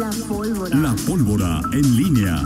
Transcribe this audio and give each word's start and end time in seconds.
La 0.00 0.10
pólvora. 0.28 0.76
La 0.80 0.96
pólvora 1.06 1.60
en 1.74 1.96
línea. 1.96 2.36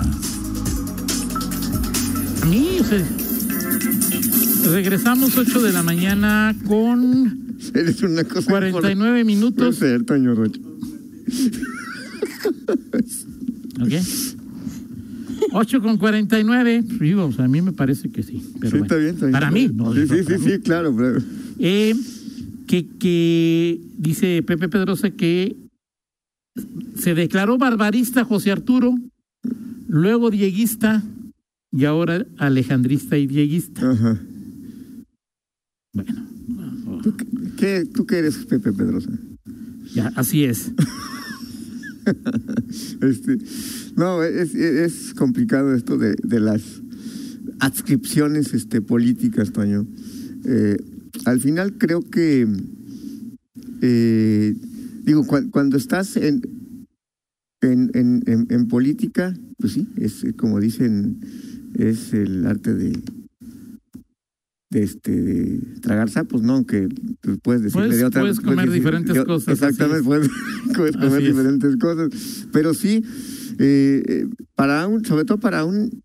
A 2.42 2.46
mí, 2.46 2.78
se- 2.88 4.70
regresamos 4.70 5.36
8 5.38 5.62
de 5.62 5.72
la 5.72 5.82
mañana 5.84 6.54
con 6.66 7.56
Eres 7.74 8.02
una 8.02 8.24
cosa 8.24 8.50
49 8.50 8.96
Puede 9.12 9.24
minutos. 9.24 9.76
ser, 9.76 10.04
Toño 10.04 10.34
Rocha. 10.34 10.60
¿Ok? 13.80 13.92
8 15.52 15.80
con 15.80 15.96
49. 15.98 16.82
Digo, 17.00 17.26
o 17.26 17.32
sea, 17.32 17.44
a 17.44 17.48
mí 17.48 17.62
me 17.62 17.72
parece 17.72 18.10
que 18.10 18.22
sí. 18.24 18.42
Pero 18.60 18.70
sí, 18.72 18.78
bueno. 18.78 18.84
está 18.84 18.96
bien, 18.96 19.10
está 19.14 19.26
bien. 19.26 19.32
Para 19.32 19.50
mí, 19.52 19.70
no. 19.72 19.94
Sí, 19.94 20.00
sí, 20.08 20.24
sí, 20.26 20.32
mí. 20.38 20.50
sí, 20.52 20.58
claro. 20.60 20.94
pero- 20.96 21.20
Eh, 21.60 21.94
que, 22.66 22.86
que 22.98 23.80
dice 23.98 24.42
Pepe 24.42 24.68
Pedrosa 24.68 25.10
que 25.10 25.56
se 26.96 27.14
declaró 27.14 27.58
barbarista 27.58 28.24
José 28.24 28.52
Arturo, 28.52 28.94
luego 29.88 30.30
dieguista 30.30 31.02
y 31.72 31.84
ahora 31.84 32.26
alejandrista 32.38 33.18
y 33.18 33.26
dieguista. 33.26 33.90
Ajá. 33.90 34.20
Bueno, 35.92 36.14
¿Qué, 37.56 37.84
¿Tú 37.92 38.06
qué 38.06 38.18
eres, 38.18 38.36
Pepe 38.46 38.72
Pedrosa? 38.72 39.10
ya, 39.94 40.12
así 40.16 40.44
es. 40.44 40.72
Este, 43.00 43.38
no, 43.96 44.22
es, 44.22 44.54
es 44.54 45.14
complicado 45.14 45.74
esto 45.74 45.96
de, 45.96 46.14
de 46.22 46.38
las 46.38 46.82
adscripciones 47.60 48.52
este, 48.52 48.82
políticas, 48.82 49.52
Toño. 49.52 49.86
Eh, 50.44 50.76
al 51.24 51.40
final 51.40 51.78
creo 51.78 52.02
que, 52.02 52.46
eh, 53.80 54.54
digo, 55.04 55.24
cua- 55.24 55.50
cuando 55.50 55.76
estás 55.76 56.16
en, 56.16 56.42
en, 57.62 57.90
en, 57.94 58.68
política, 58.68 59.34
pues 59.58 59.72
sí, 59.74 59.88
es 59.96 60.24
eh, 60.24 60.34
como 60.34 60.60
dicen, 60.60 61.20
es 61.74 62.12
el 62.12 62.46
arte 62.46 62.74
de 62.74 62.92
de 64.70 64.82
este 64.82 65.12
de 65.22 65.60
tragar 65.82 66.10
sapos, 66.10 66.42
¿no? 66.42 66.54
Aunque 66.54 66.88
tú 67.20 67.38
puedes 67.38 67.62
decirle 67.62 67.86
Puedes- 67.86 67.98
de 68.00 68.04
otra 68.06 68.22
puedes 68.22 68.40
comer 68.40 68.66
decir- 68.66 68.72
diferentes 68.72 69.24
cosas, 69.24 69.48
Exactamente, 69.54 69.98
es. 70.00 70.04
puedes, 70.04 70.28
puedes 70.76 70.96
comer 70.96 71.12
Así 71.18 71.26
es. 71.26 71.36
diferentes 71.36 71.76
cosas. 71.76 72.46
Pero 72.52 72.74
sí, 72.74 73.04
eh, 73.60 74.26
para 74.56 74.88
un, 74.88 75.04
sobre 75.04 75.24
todo 75.24 75.38
para 75.38 75.64
un 75.64 76.02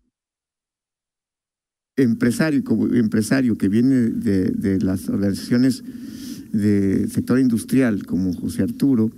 empresario, 1.96 2.62
como 2.64 2.86
empresario 2.86 3.56
que 3.56 3.68
viene 3.68 3.96
de, 4.10 4.50
de 4.50 4.78
las 4.80 5.08
organizaciones 5.08 5.82
del 6.52 7.10
sector 7.10 7.38
industrial, 7.38 8.04
como 8.06 8.32
José 8.32 8.62
Arturo, 8.62 9.10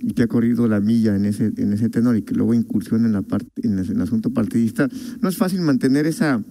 y 0.00 0.12
que 0.12 0.22
ha 0.22 0.26
corrido 0.26 0.68
la 0.68 0.80
milla 0.80 1.16
en 1.16 1.24
ese, 1.24 1.52
en 1.56 1.72
ese 1.72 1.88
tenor 1.88 2.16
y 2.16 2.22
que 2.22 2.34
luego 2.34 2.54
incursiona 2.54 3.06
en 3.06 3.12
la 3.12 3.22
parte, 3.22 3.66
en 3.66 3.78
el, 3.78 4.00
asunto 4.00 4.30
partidista, 4.30 4.88
no 5.20 5.28
es 5.28 5.36
fácil 5.36 5.60
mantener 5.62 6.06
esa 6.06 6.44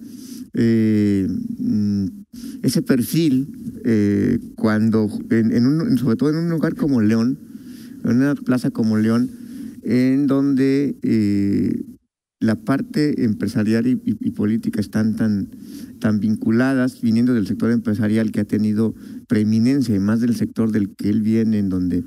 eh, 0.54 1.28
mm, 1.58 2.06
ese 2.62 2.82
perfil 2.82 3.48
eh, 3.84 4.38
cuando 4.56 5.08
sobre 5.08 6.16
todo 6.16 6.30
en 6.30 6.36
un 6.36 6.48
lugar 6.50 6.74
como 6.74 7.00
León, 7.00 7.38
en 8.04 8.16
una 8.16 8.34
plaza 8.34 8.70
como 8.70 8.98
León, 8.98 9.30
en 9.82 10.26
donde 10.26 10.96
eh, 11.02 11.82
la 12.40 12.56
parte 12.56 13.24
empresarial 13.24 13.86
y, 13.86 13.92
y- 14.04 14.16
y 14.20 14.30
política 14.30 14.80
están 14.80 15.16
tan, 15.16 15.48
tan 16.06 16.20
vinculadas, 16.20 17.00
viniendo 17.00 17.34
del 17.34 17.48
sector 17.48 17.72
empresarial 17.72 18.30
que 18.30 18.38
ha 18.38 18.44
tenido 18.44 18.94
preeminencia, 19.26 19.92
y 19.92 19.98
más 19.98 20.20
del 20.20 20.36
sector 20.36 20.70
del 20.70 20.94
que 20.94 21.08
él 21.08 21.20
viene, 21.20 21.58
en 21.58 21.68
donde 21.68 22.04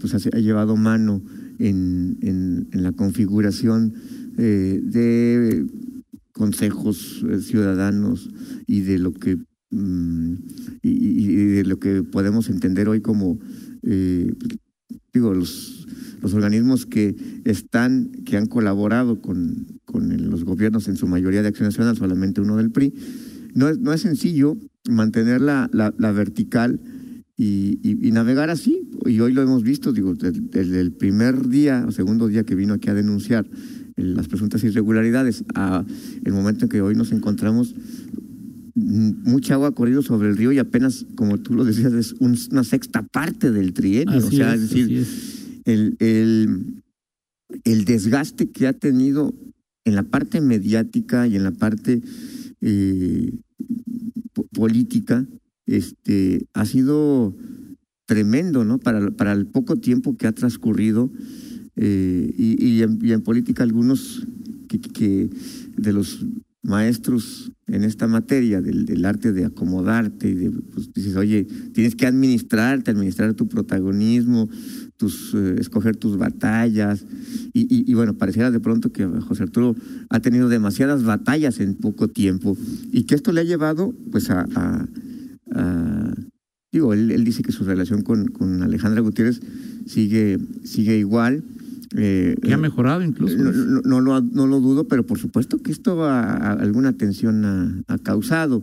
pues 0.00 0.14
ha, 0.14 0.38
llevado 0.38 0.74
mano 0.78 1.20
en, 1.58 2.16
en, 2.22 2.82
la 2.82 2.92
configuración 2.92 3.92
eh, 4.38 4.80
de 4.82 5.66
consejos 6.32 7.26
eh, 7.28 7.40
ciudadanos 7.40 8.30
y 8.66 8.80
de 8.80 8.98
lo 9.00 9.12
que 9.12 9.36
mm, 9.70 10.34
y, 10.80 11.36
de 11.56 11.64
lo 11.64 11.78
que 11.78 12.04
podemos 12.04 12.48
entender 12.48 12.88
hoy 12.88 13.02
como 13.02 13.38
eh, 13.82 14.32
digo 15.12 15.34
los 15.34 15.86
los 16.22 16.32
organismos 16.32 16.86
que 16.86 17.14
están 17.44 18.12
que 18.24 18.38
han 18.38 18.46
colaborado 18.46 19.20
con, 19.20 19.66
con 19.84 20.30
los 20.30 20.44
gobiernos 20.44 20.88
en 20.88 20.96
su 20.96 21.06
mayoría 21.06 21.42
de 21.42 21.48
Acción 21.48 21.68
Nacional 21.68 21.96
solamente 21.96 22.40
uno 22.40 22.56
del 22.56 22.70
PRI 22.70 22.94
no 23.56 23.68
es 23.68 23.78
no 23.80 23.92
es 23.92 24.02
sencillo 24.02 24.56
mantener 24.88 25.40
la, 25.40 25.68
la, 25.72 25.92
la 25.98 26.12
vertical 26.12 26.78
y, 27.36 27.78
y- 27.82 28.08
y 28.08 28.12
navegar 28.12 28.50
así 28.50 28.88
y 29.04 29.18
hoy 29.20 29.32
lo 29.32 29.42
hemos 29.42 29.62
visto 29.62 29.92
digo 29.92 30.14
desde, 30.14 30.80
el 30.80 30.92
primer 30.92 31.48
día 31.48 31.84
o 31.88 31.90
segundo 31.92 32.28
día 32.28 32.44
que 32.44 32.54
vino 32.54 32.74
aquí 32.74 32.88
a 32.88 32.94
denunciar 32.94 33.46
el- 33.96 34.14
las 34.14 34.28
presuntas 34.28 34.62
irregularidades 34.62 35.44
a 35.54 35.84
el 36.24 36.32
momento 36.32 36.64
en 36.66 36.68
que 36.68 36.80
hoy 36.80 36.94
nos 36.94 37.10
encontramos 37.12 37.74
mm, 38.74 39.10
mucha 39.30 39.54
agua 39.54 39.68
ha 39.68 39.72
corrido 39.72 40.02
sobre 40.02 40.28
el 40.28 40.36
río 40.36 40.52
y 40.52 40.58
apenas 40.58 41.06
como 41.14 41.38
tú 41.38 41.54
lo 41.54 41.64
decías 41.64 41.92
es 41.94 42.12
un- 42.20 42.38
una 42.52 42.64
sexta 42.64 43.02
parte 43.02 43.50
del 43.50 43.72
trienio 43.72 44.18
Así 44.18 44.28
o 44.28 44.30
sea 44.38 44.54
es, 44.54 44.62
es 44.62 44.70
decir 44.70 44.92
es. 44.98 45.08
el, 45.64 45.96
el, 45.98 46.82
el 47.64 47.84
desgaste 47.84 48.50
que 48.50 48.66
ha 48.66 48.72
tenido 48.72 49.34
en 49.84 49.94
la 49.94 50.02
parte 50.04 50.40
mediática 50.40 51.26
y 51.26 51.36
en 51.36 51.44
la 51.44 51.52
parte 51.52 52.02
eh, 52.60 53.32
po- 54.32 54.46
política 54.48 55.26
este 55.66 56.46
ha 56.54 56.64
sido 56.64 57.36
tremendo 58.06 58.64
no 58.64 58.78
para, 58.78 59.10
para 59.10 59.32
el 59.32 59.46
poco 59.46 59.76
tiempo 59.76 60.16
que 60.16 60.26
ha 60.26 60.32
transcurrido 60.32 61.10
eh, 61.76 62.32
y, 62.36 62.82
en, 62.82 63.22
política 63.22 63.62
algunos 63.62 64.26
que 64.68 65.30
de 65.76 65.92
los 65.92 66.24
maestros 66.66 67.52
en 67.68 67.84
esta 67.84 68.06
materia 68.08 68.60
del, 68.60 69.04
arte 69.04 69.32
de 69.32 69.44
acomodarte 69.44 70.28
y 70.28 70.34
de 70.34 70.50
pues, 70.50 70.92
dices 70.92 71.16
oye 71.16 71.46
tienes 71.72 71.94
que 71.96 72.06
administrarte 72.06 72.90
administrar 72.90 73.34
tu 73.34 73.48
protagonismo 73.48 74.48
tus 74.96 75.32
eh, 75.34 75.56
escoger 75.58 75.96
tus 75.96 76.16
batallas 76.16 77.04
y, 77.52 77.62
y, 77.62 77.90
y 77.90 77.94
bueno 77.94 78.14
pareciera 78.14 78.50
de 78.50 78.60
pronto 78.60 78.92
que 78.92 79.04
José 79.06 79.44
Arturo 79.44 79.76
ha 80.10 80.20
tenido 80.20 80.48
demasiadas 80.48 81.04
batallas 81.04 81.60
en 81.60 81.74
poco 81.74 82.08
tiempo 82.08 82.56
y 82.92 83.04
que 83.04 83.14
esto 83.14 83.32
le 83.32 83.40
ha 83.42 83.44
llevado 83.44 83.94
pues 84.10 84.30
a, 84.30 84.46
a- 84.54 84.86
a- 85.52 86.14
digo 86.72 86.92
él, 86.94 87.10
él 87.10 87.24
dice 87.24 87.42
que 87.42 87.52
su 87.52 87.64
relación 87.64 88.02
con, 88.02 88.26
con 88.28 88.62
Alejandra 88.62 89.00
Gutiérrez 89.00 89.40
sigue 89.86 90.38
sigue 90.64 90.98
igual 90.98 91.44
eh, 91.96 92.34
Que 92.42 92.52
ha 92.54 92.58
mejorado 92.58 93.02
incluso. 93.02 93.36
no, 93.36 93.52
no, 93.52 93.80
no 93.82 94.00
lo, 94.00 94.20
no 94.20 94.46
lo 94.46 94.60
dudo, 94.60 94.88
pero 94.88 95.04
por 95.06 95.18
supuesto 95.18 95.58
que 95.58 95.70
esto 95.72 96.02
a, 96.04 96.22
a- 96.22 96.52
alguna 96.54 96.94
tensión 96.94 97.44
ha, 97.44 97.82
ha 97.88 97.98
causado. 97.98 98.62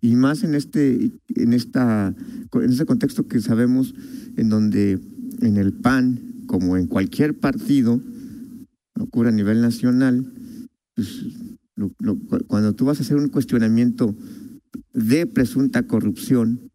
Y 0.00 0.16
más 0.16 0.42
en 0.44 0.54
este, 0.54 1.12
en 1.34 1.52
esta, 1.52 2.14
en 2.52 2.70
este 2.70 2.84
contexto 2.84 3.26
que 3.26 3.40
sabemos 3.40 3.94
en 4.36 4.48
donde 4.48 4.98
en 5.40 5.56
el 5.56 5.72
PAN, 5.72 6.20
como 6.46 6.76
en 6.76 6.86
cualquier 6.86 7.38
partido, 7.38 8.00
ocurre 8.98 9.30
a 9.30 9.32
nivel 9.32 9.60
nacional, 9.60 10.30
pues, 10.94 11.24
lo- 11.76 11.92
lo- 12.00 12.18
cu- 12.18 12.44
cuando 12.46 12.74
tú 12.74 12.84
vas 12.84 12.98
a 12.98 13.02
hacer 13.02 13.16
un 13.16 13.28
cuestionamiento 13.28 14.14
de 14.92 15.26
presunta 15.26 15.84
corrupción, 15.86 16.70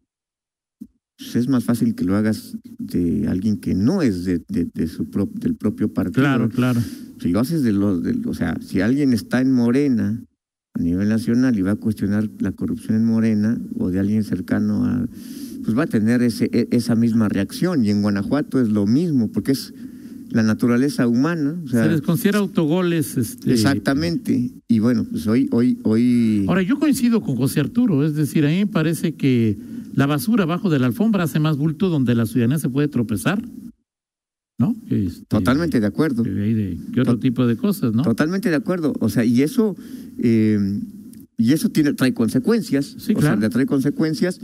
pues 1.22 1.36
es 1.36 1.48
más 1.48 1.64
fácil 1.64 1.94
que 1.94 2.04
lo 2.04 2.16
hagas 2.16 2.56
de 2.78 3.26
alguien 3.28 3.58
que 3.58 3.74
no 3.74 4.00
es 4.00 4.24
de, 4.24 4.38
de- 4.48 4.68
de 4.72 4.86
su 4.88 5.04
pro- 5.10 5.28
del 5.34 5.54
propio 5.54 5.92
partido. 5.92 6.22
Claro, 6.22 6.48
claro. 6.48 6.80
Si 7.20 7.28
lo 7.28 7.40
haces 7.40 7.62
de 7.62 7.72
los, 7.72 8.02
de- 8.02 8.18
o 8.26 8.32
sea, 8.32 8.56
si 8.62 8.80
alguien 8.80 9.12
está 9.12 9.42
en 9.42 9.52
Morena 9.52 10.22
a 10.74 10.82
nivel 10.82 11.08
nacional 11.10 11.58
y 11.58 11.62
va 11.62 11.72
a 11.72 11.76
cuestionar 11.76 12.30
la 12.38 12.52
corrupción 12.52 12.96
en 12.96 13.04
Morena 13.04 13.58
o 13.78 13.90
de 13.90 13.98
alguien 14.00 14.24
cercano 14.24 14.86
a, 14.86 15.06
pues 15.62 15.76
va 15.76 15.82
a 15.82 15.86
tener 15.86 16.22
ese, 16.22 16.48
e- 16.52 16.68
esa 16.70 16.94
misma 16.94 17.28
reacción. 17.28 17.84
Y 17.84 17.90
en 17.90 18.00
Guanajuato 18.00 18.58
es 18.60 18.70
lo 18.70 18.86
mismo, 18.86 19.30
porque 19.30 19.52
es 19.52 19.74
la 20.30 20.42
naturaleza 20.42 21.06
humana. 21.06 21.60
O 21.64 21.68
sea, 21.68 21.84
Se 21.84 21.90
les 21.90 22.00
considera 22.00 22.38
autogoles. 22.38 23.18
Este, 23.18 23.52
exactamente. 23.52 24.52
Y 24.68 24.78
bueno, 24.78 25.04
pues 25.10 25.26
hoy, 25.26 25.48
hoy, 25.52 25.76
hoy. 25.82 26.46
Ahora, 26.48 26.62
yo 26.62 26.78
coincido 26.78 27.20
con 27.20 27.36
José 27.36 27.60
Arturo, 27.60 28.06
es 28.06 28.14
decir, 28.14 28.46
a 28.46 28.48
mí 28.48 28.58
me 28.60 28.66
parece 28.68 29.12
que 29.16 29.58
la 29.92 30.06
basura 30.06 30.44
abajo 30.44 30.70
de 30.70 30.78
la 30.78 30.86
alfombra 30.86 31.24
hace 31.24 31.38
más 31.40 31.56
bulto 31.56 31.88
donde 31.88 32.14
la 32.14 32.26
ciudadanía 32.26 32.58
se 32.58 32.68
puede 32.68 32.88
tropezar, 32.88 33.42
¿no? 34.58 34.76
Este, 34.88 35.24
totalmente 35.26 35.80
de 35.80 35.86
acuerdo. 35.86 36.22
de- 36.22 36.78
que 36.92 37.00
otro 37.00 37.18
tipo 37.18 37.46
de 37.46 37.56
cosas, 37.56 37.92
¿no? 37.94 38.02
Totalmente 38.02 38.50
de 38.50 38.56
acuerdo. 38.56 38.92
O 39.00 39.08
sea, 39.08 39.24
y 39.24 39.42
eso, 39.42 39.74
eh, 40.18 40.80
y 41.38 41.52
eso 41.52 41.70
tiene, 41.70 41.94
trae 41.94 42.12
consecuencias. 42.12 42.94
Sí, 42.98 43.12
o 43.14 43.18
claro. 43.18 43.40
sea, 43.40 43.48
trae 43.50 43.66
consecuencias. 43.66 44.38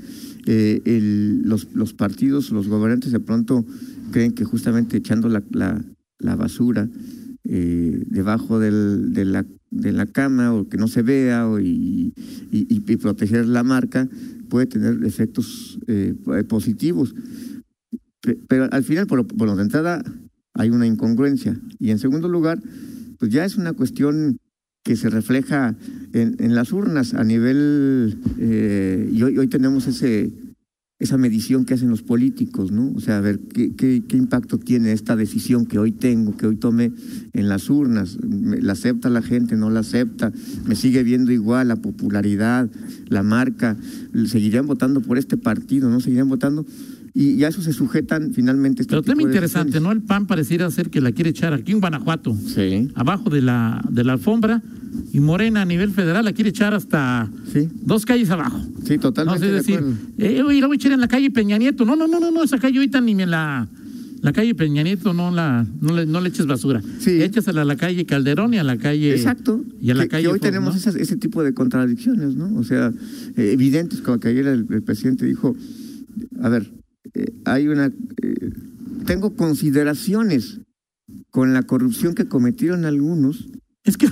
Eh, 0.47 0.81
el- 0.87 1.43
los, 1.43 1.69
los 1.75 1.93
partidos, 1.93 2.51
los 2.51 2.69
gobernantes 2.69 3.13
de 3.13 3.21
pronto 3.21 3.65
creen 4.13 4.33
que 4.33 4.45
justamente 4.45 4.97
echando 4.97 5.29
la, 5.29 5.43
la, 5.51 5.85
la 6.19 6.37
basura 6.37 6.89
eh, 7.45 8.03
debajo 8.07 8.59
del, 8.59 9.13
de, 9.13 9.25
la, 9.25 9.45
de 9.71 9.93
la 9.93 10.07
cama 10.07 10.53
o 10.55 10.69
que 10.69 10.79
no 10.79 10.89
se 10.89 11.03
vea 11.03 11.47
o 11.49 11.61
y- 11.61 12.13
y 12.51 12.97
proteger 12.97 13.47
la 13.47 13.63
marca 13.63 14.09
puede 14.49 14.67
tener 14.67 15.05
efectos 15.05 15.79
eh, 15.87 16.15
positivos. 16.49 17.15
Pe- 18.23 18.39
Pero 18.49 18.69
al 18.71 18.85
final, 18.85 19.07
por, 19.07 19.19
lo- 19.19 19.27
de 19.57 19.63
entrada, 19.63 20.03
hay 20.55 20.71
una 20.71 20.87
incongruencia. 20.87 21.61
Y 21.79 21.91
en 21.91 21.99
segundo 21.99 22.29
lugar, 22.29 22.61
pues 23.19 23.31
ya 23.31 23.45
es 23.45 23.57
una 23.57 23.73
cuestión 23.73 24.39
que 24.85 24.97
se 24.97 25.11
refleja 25.11 25.77
en, 26.13 26.37
las 26.55 26.73
urnas 26.73 27.13
a 27.15 27.25
nivel, 27.25 28.19
eh, 28.39 29.11
y 29.13 29.23
hoy 29.23 29.49
tenemos 29.49 29.87
ese 29.89 30.33
esa 30.99 31.19
medición 31.19 31.67
que 31.67 31.75
hacen 31.75 31.91
los 31.91 32.03
políticos, 32.03 32.73
¿no? 32.73 32.91
O 32.95 33.01
sea, 33.01 33.19
a 33.19 33.21
ver, 33.21 33.39
¿qué, 33.39 33.75
qué, 33.75 34.03
qué 34.09 34.17
impacto 34.17 34.59
tiene 34.59 34.93
esta 34.93 35.15
decisión 35.15 35.67
que 35.67 35.79
hoy 35.79 35.93
tengo, 35.93 36.37
que 36.37 36.47
hoy 36.47 36.57
tomé 36.57 36.91
en 37.35 37.49
las 37.51 37.69
urnas? 37.69 38.17
¿La 38.23 38.73
acepta 38.73 39.11
la 39.11 39.21
gente, 39.21 39.57
no 39.57 39.69
la 39.69 39.81
acepta? 39.81 40.33
¿Me 40.67 40.75
sigue 40.75 41.03
viendo 41.03 41.33
igual 41.33 41.69
la 41.69 41.77
popularidad, 41.77 42.71
la 43.09 43.23
marca? 43.23 43.77
¿Seguirían 44.27 44.67
votando 44.67 45.03
por 45.03 45.19
este 45.19 45.37
partido, 45.37 45.91
no 45.91 46.01
seguirían 46.01 46.31
votando? 46.31 46.65
Y, 47.19 47.43
a 47.45 47.49
eso 47.49 47.63
se 47.63 47.73
sujetan 47.73 48.33
finalmente 48.35 48.83
este 48.83 48.91
Pero 48.91 49.03
tema 49.03 49.23
interesante, 49.23 49.81
¿no? 49.81 49.91
El 49.91 50.03
PAN 50.03 50.27
pareciera 50.27 50.71
ser 50.71 50.91
que 50.91 51.01
la 51.01 51.13
quiere 51.13 51.31
echar 51.31 51.55
aquí 51.55 51.73
en 51.73 51.81
Guanajuato, 51.81 52.37
sí. 52.37 52.89
abajo 52.95 53.31
de 53.31 53.41
la, 53.41 53.83
de 53.91 54.05
la 54.05 54.13
alfombra, 54.13 54.63
y 55.15 55.21
Morena 55.21 55.63
a 55.63 55.65
nivel 55.65 55.93
federal 55.93 56.27
la 56.27 56.33
quiere 56.35 56.51
echar 56.51 56.75
hasta 56.75 57.31
Sí. 57.53 57.69
dos 57.83 58.05
calles 58.05 58.29
abajo. 58.31 58.61
Sí, 58.85 58.99
totalmente 58.99 59.47
No 59.47 59.51
de 59.51 59.57
decir, 59.59 59.77
acuerdo. 59.77 59.97
eh, 60.19 60.43
oye, 60.43 60.61
la 60.61 60.67
voy 60.67 60.75
a 60.75 60.77
echar 60.77 60.93
en 60.93 61.01
la 61.01 61.09
calle 61.09 61.31
Peña 61.31 61.57
Nieto. 61.57 61.87
No, 61.87 61.97
no, 61.97 62.07
no, 62.07 62.21
no, 62.21 62.31
no, 62.31 62.43
esa 62.43 62.59
calle 62.59 62.77
ahorita 62.79 63.01
ni 63.01 63.15
me 63.15 63.25
la. 63.27 63.67
La 64.23 64.33
calle 64.33 64.55
Peña 64.55 64.83
Nieto 64.83 65.12
no 65.15 65.31
la 65.31 65.67
no 65.81 65.95
le, 65.95 66.05
no 66.07 66.21
le 66.21 66.29
eches 66.31 66.47
basura. 66.47 66.83
Sí. 66.99 67.23
Échasela 67.23 67.62
a 67.62 67.65
la 67.65 67.77
calle 67.77 68.05
Calderón 68.07 68.53
y 68.55 68.59
a 68.59 68.65
la 68.65 68.77
calle. 68.77 69.15
Exacto. 69.15 69.62
Y 69.81 69.91
a 69.91 69.95
la 69.95 70.03
que, 70.05 70.09
calle 70.09 70.25
que 70.25 70.29
hoy 70.33 70.41
tenemos 70.41 70.75
¿no? 70.75 70.81
esas- 70.81 70.97
ese 70.97 71.17
tipo 71.17 71.43
de 71.43 71.53
contradicciones, 71.55 72.35
¿no? 72.35 72.55
O 72.59 72.65
sea, 72.65 72.93
eh, 73.37 73.51
evidentes, 73.53 74.01
como 74.01 74.19
que 74.19 74.29
ayer 74.29 74.47
el, 74.47 74.67
el 74.71 74.83
presidente 74.83 75.25
dijo, 75.27 75.55
a 76.43 76.49
ver, 76.49 76.71
eh, 77.14 77.32
hay 77.44 77.69
una... 77.69 77.87
eh, 77.87 78.50
tengo 79.06 79.35
consideraciones 79.37 80.61
con 81.31 81.53
la 81.53 81.62
corrupción 81.62 82.14
que 82.14 82.26
cometieron 82.26 82.85
algunos, 82.85 83.49
Es 83.85 83.97
que 83.97 84.08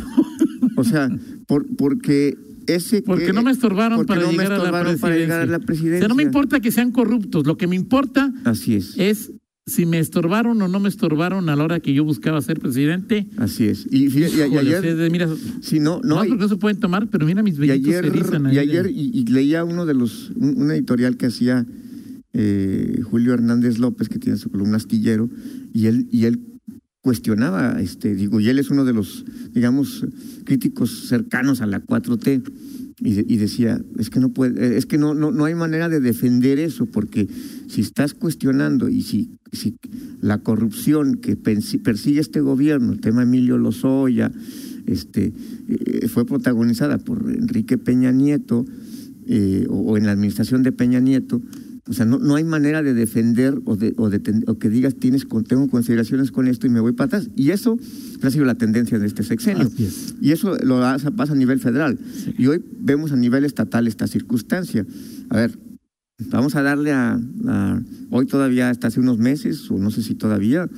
o 0.77 0.85
sea, 0.85 1.09
por, 1.47 1.67
porque 1.77 2.37
ese... 2.67 3.03
porque 3.03 3.27
que- 3.27 3.33
no 3.33 3.43
me 3.43 3.51
estorbaron 3.51 4.05
para, 4.07 4.21
no 4.23 4.27
me 4.29 4.33
llegar, 4.33 4.47
a 4.47 4.49
la 4.51 4.57
estorbaron 4.65 4.99
para 4.99 5.17
llegar 5.17 5.41
a 5.41 5.47
la 5.47 5.57
O 5.57 5.61
sea, 5.61 5.67
presidencia. 5.67 6.09
no 6.09 6.15
me 6.15 6.23
importa 6.23 6.61
que 6.61 6.71
sean 6.71 6.93
corruptos. 6.93 7.47
Lo 7.47 7.57
que 7.57 7.67
me 7.67 7.77
importa 7.77 8.33
Así 8.45 8.75
es. 8.77 8.95
es 8.99 9.33
si 9.67 9.87
me 9.87 9.99
estorbaron 9.99 10.61
o 10.63 10.69
no 10.69 10.79
me 10.79 10.89
estorbaron 10.91 11.49
a 11.49 11.57
la 11.57 11.65
hora 11.65 11.81
que 11.81 11.95
yo 11.95 12.05
buscaba 12.05 12.41
ser 12.43 12.61
presidente. 12.61 13.27
Así 13.39 13.65
es. 13.67 13.87
Y, 13.91 14.07
y- 14.07 14.19
y 14.25 14.43
ayer, 14.59 15.11
mira, 15.11 15.29
si 15.63 15.81
no, 15.81 16.01
no, 16.05 16.17
no, 16.17 16.21
hay- 16.21 16.29
porque 16.29 16.43
no 16.45 16.49
se 16.49 16.57
pueden 16.57 16.79
tomar, 16.81 17.09
pero 17.09 17.25
mira 17.27 17.43
mis 17.43 17.55
Y 17.57 17.61
vellitos 17.61 17.89
ayer, 17.89 18.05
se 18.05 18.11
erizan 18.19 18.53
y, 18.53 18.59
ayer 18.59 18.91
y, 18.91 19.11
y 19.19 19.25
leía 19.25 19.65
uno 19.65 19.87
de 19.87 19.95
los, 19.95 20.31
un, 20.37 20.61
un 20.63 20.71
editorial 20.71 21.17
que 21.17 21.27
hacía 21.27 21.67
eh, 22.35 23.01
Julio 23.03 23.33
Hernández 23.33 23.79
López, 23.79 24.09
que 24.09 24.19
tiene 24.19 24.39
su 24.39 24.51
columna 24.51 24.77
astillero, 24.77 25.31
y 25.73 25.87
él, 25.87 26.09
y 26.11 26.27
él 26.27 26.41
cuestionaba, 27.01 27.81
este, 27.81 28.15
digo, 28.15 28.41
y 28.41 28.49
él 28.49 28.59
es 28.59 28.71
uno 28.71 28.85
de 28.85 28.93
los, 28.95 29.25
digamos, 29.53 30.07
críticos 30.45 31.07
cercanos 31.09 31.61
a 31.61 31.67
la 31.67 31.81
4T, 31.85 32.43
y, 33.01 33.13
de- 33.15 33.27
y 33.29 33.37
decía, 33.37 33.81
es 33.99 34.09
que 34.09 34.21
no 34.21 34.31
puede, 34.31 34.77
es 34.79 34.87
que 34.87 34.99
no, 34.99 35.15
no, 35.15 35.31
no 35.31 35.45
hay 35.45 35.55
manera 35.55 35.89
de 35.89 36.01
defender 36.01 36.59
eso, 36.59 36.87
porque 36.87 37.29
si 37.69 37.81
estás 37.81 38.15
cuestionando 38.15 38.89
y 38.89 39.03
si, 39.03 39.31
si 39.53 39.77
la 40.21 40.39
corrupción 40.39 41.17
que 41.17 41.37
persigue 41.37 42.21
este 42.21 42.41
gobierno, 42.41 42.93
el 42.93 43.01
tema 43.01 43.25
Emilio 43.25 43.59
Lozoya, 43.59 44.33
este, 44.87 45.33
eh, 45.69 46.09
fue 46.09 46.25
protagonizada 46.25 46.99
por 46.99 47.31
Enrique 47.31 47.79
Peña 47.79 48.13
Nieto 48.13 48.65
eh, 49.27 49.67
o 49.69 49.97
en 49.97 50.07
la 50.07 50.13
administración 50.13 50.63
de 50.63 50.73
Peña 50.73 51.01
Nieto. 51.01 51.41
O 51.87 51.93
sea, 51.93 52.07
no, 52.07 52.19
no 52.19 52.37
hay 52.37 52.45
manera 52.45 52.83
de 52.83 52.95
defender 52.95 53.61
o, 53.67 53.77
de, 53.77 53.93
o, 53.99 54.09
de 54.09 54.21
o 54.47 54.59
que 54.59 54.71
digas 54.71 54.95
tienes 54.95 55.27
con- 55.27 55.45
tengo 55.45 55.69
consideraciones 55.69 56.31
con 56.31 56.49
esto 56.49 56.67
y 56.67 56.71
me 56.71 56.81
voy 56.81 56.93
para 56.93 57.07
atrás. 57.19 57.29
Y 57.37 57.51
eso 57.51 57.79
ha 58.23 58.31
sido 58.31 58.47
la 58.47 58.55
tendencia 58.55 58.99
de 58.99 59.07
este 59.07 59.23
sexenio. 59.23 59.71
Es. 59.79 60.15
Y 60.21 60.33
eso 60.33 60.57
lo 60.65 60.83
hace- 60.83 61.11
pasa 61.13 61.35
a 61.35 61.37
nivel 61.37 61.61
federal. 61.61 61.99
Y 62.39 62.47
hoy 62.47 62.63
vemos 62.81 63.13
a 63.13 63.17
nivel 63.17 63.45
estatal 63.45 63.87
esta 63.87 64.07
circunstancia. 64.07 64.87
A 65.29 65.37
ver, 65.37 65.59
vamos 66.31 66.55
a 66.57 66.63
darle 66.63 66.93
a, 66.93 67.21
a- 67.49 67.83
hoy 68.11 68.25
todavía 68.27 68.71
hasta 68.71 68.87
hace 68.89 69.01
unos 69.01 69.19
meses, 69.19 69.71
o 69.71 69.77
no 69.77 69.91
sé 69.91 70.03
si 70.03 70.15
todavía, 70.15 70.71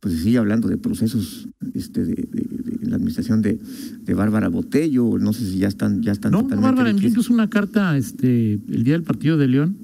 pues 0.00 0.14
se 0.14 0.22
sigue 0.22 0.38
hablando 0.38 0.68
de 0.68 0.78
procesos 0.78 1.46
este, 1.74 2.04
de, 2.06 2.14
de- 2.14 2.78
de 2.80 2.86
la 2.88 2.96
administración 2.96 3.42
de, 3.42 3.58
de 4.02 4.14
Bárbara 4.14 4.48
Botello, 4.48 5.04
o 5.06 5.18
no 5.18 5.34
sé 5.34 5.44
si 5.44 5.58
ya 5.58 5.68
están, 5.68 6.00
ya 6.02 6.12
están 6.12 6.32
No, 6.32 6.44
Bárbara, 6.44 6.88
envió 6.88 7.08
incluso 7.08 7.34
una 7.34 7.50
carta 7.50 7.98
este, 7.98 8.54
el 8.54 8.82
día 8.84 8.94
del 8.94 9.02
partido 9.02 9.36
de 9.36 9.48
León, 9.48 9.76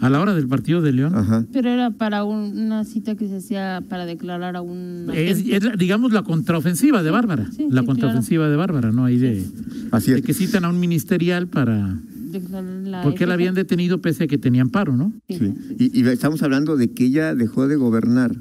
a 0.00 0.08
la 0.10 0.20
hora 0.20 0.34
del 0.34 0.46
partido 0.48 0.80
de 0.80 0.92
León. 0.92 1.14
Ajá. 1.14 1.44
Pero 1.52 1.70
era 1.70 1.90
para 1.90 2.24
un- 2.24 2.56
una 2.58 2.84
cita 2.84 3.14
que 3.16 3.26
se 3.28 3.36
hacía 3.36 3.82
para 3.88 4.06
declarar 4.06 4.56
a 4.56 4.62
un... 4.62 5.10
Es, 5.12 5.38
agente. 5.38 5.56
es 5.56 5.64
la- 5.64 5.76
digamos, 5.76 6.12
la 6.12 6.22
contraofensiva 6.22 7.02
de 7.02 7.10
Bárbara. 7.10 7.50
Sí, 7.50 7.66
la 7.70 7.80
sí, 7.80 7.86
contraofensiva 7.86 8.48
de 8.48 8.56
Bárbara, 8.56 8.92
¿no? 8.92 9.04
Ahí 9.04 9.18
de, 9.18 9.44
Así 9.90 10.12
de 10.12 10.18
es. 10.18 10.24
que 10.24 10.34
citan 10.34 10.64
a 10.64 10.68
un 10.70 10.78
ministerial 10.80 11.48
para. 11.48 11.98
Declarar 12.30 12.64
la 12.86 13.02
Porque 13.02 13.26
la 13.26 13.34
habían 13.34 13.54
detenido 13.54 14.02
pese 14.02 14.24
a 14.24 14.26
que 14.26 14.36
tenían 14.38 14.68
paro, 14.68 14.94
¿no? 14.96 15.12
Sí. 15.28 15.52
Y, 15.78 15.98
y 16.00 16.06
estamos 16.08 16.42
hablando 16.42 16.76
de 16.76 16.92
que 16.92 17.06
ella 17.06 17.34
dejó 17.34 17.66
de 17.68 17.76
gobernar 17.76 18.36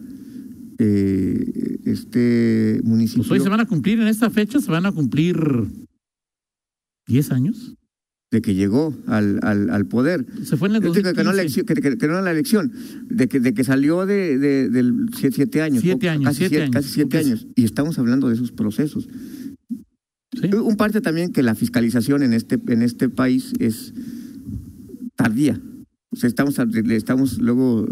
eh, 0.78 1.80
este 1.86 2.82
municipio. 2.84 3.24
Pues 3.24 3.32
hoy 3.32 3.44
se 3.44 3.50
van 3.50 3.62
a 3.62 3.66
cumplir, 3.66 4.00
en 4.02 4.08
esta 4.10 4.30
fecha 4.30 4.60
se 4.60 4.70
van 4.70 4.86
a 4.86 4.92
cumplir 4.92 5.38
10 7.08 7.32
años. 7.32 7.76
De 8.30 8.42
que 8.42 8.56
llegó 8.56 8.94
al, 9.08 9.40
al, 9.44 9.70
al 9.70 9.86
poder. 9.86 10.26
Se 10.44 10.58
fue 10.58 10.68
en 10.68 10.82
digo 10.82 10.94
que 10.94 11.02
la 11.02 11.14
2015. 11.14 11.42
elección, 11.42 11.66
que, 11.66 11.74
que- 11.76 11.98
que 11.98 12.08
no 12.08 12.22
la 12.22 12.32
elección, 12.32 12.72
de 13.10 13.28
que, 13.30 13.40
de 13.40 13.54
que 13.54 13.64
salió 13.64 14.06
de, 14.06 14.38
de, 14.38 14.70
del 14.70 15.10
siete, 15.18 15.36
siete 15.38 15.62
años. 15.62 15.82
Siete 15.82 16.10
años, 16.10 16.26
Casi 16.26 16.38
siete 16.40 16.50
siete, 16.50 16.64
años. 16.64 16.74
casi 16.76 16.90
siete 16.94 17.18
años. 17.20 17.48
Y 17.56 17.64
estamos 17.64 17.98
hablando 18.00 18.28
de 18.28 18.36
esos 18.36 18.52
procesos. 18.52 19.08
Sí. 19.70 20.50
Un 20.56 20.76
parte 20.76 21.00
también 21.02 21.32
que 21.32 21.42
la 21.42 21.56
fiscalización 21.56 22.22
en 22.22 22.34
este, 22.34 22.60
en 22.68 22.82
este 22.82 23.08
país 23.10 23.54
es 23.60 23.94
tardía. 25.16 25.60
O 26.10 26.16
sea, 26.16 26.28
estamos, 26.28 26.58
estamos 26.90 27.38
luego, 27.40 27.88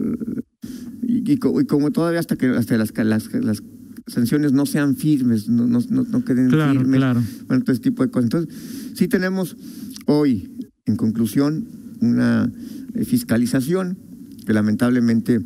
y, 1.01 1.31
y 1.31 1.38
como 1.38 1.91
todavía 1.91 2.19
hasta 2.19 2.35
que 2.35 2.47
hasta 2.47 2.77
las, 2.77 2.93
las, 2.97 3.33
las 3.33 3.63
sanciones 4.07 4.51
no 4.53 4.65
sean 4.65 4.95
firmes, 4.95 5.47
no, 5.49 5.65
no, 5.67 5.79
no, 5.89 6.03
no 6.03 6.23
queden 6.25 6.49
Claro, 6.49 6.79
firmes, 6.79 6.97
claro. 6.97 7.21
bueno, 7.47 7.63
todo 7.63 7.73
ese 7.73 7.81
tipo 7.81 8.03
de 8.03 8.11
cosas. 8.11 8.25
Entonces, 8.25 8.55
sí 8.93 9.07
tenemos 9.07 9.57
hoy, 10.05 10.69
en 10.85 10.95
conclusión, 10.95 11.67
una 12.01 12.51
eh, 12.93 13.05
fiscalización 13.05 13.97
que 14.45 14.53
lamentablemente 14.53 15.41